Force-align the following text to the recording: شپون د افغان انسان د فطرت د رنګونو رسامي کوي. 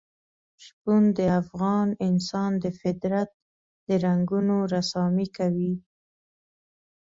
شپون 0.63 1.03
د 1.17 1.19
افغان 1.41 1.87
انسان 2.07 2.51
د 2.63 2.65
فطرت 2.79 3.29
د 3.87 3.89
رنګونو 4.05 4.55
رسامي 4.75 5.27
کوي. 5.37 5.73